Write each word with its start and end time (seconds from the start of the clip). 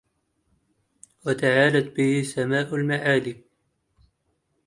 وتعالتْ 1.25 1.93
به 1.97 2.23
سماءُ 2.23 2.75
المعالي 2.75 3.43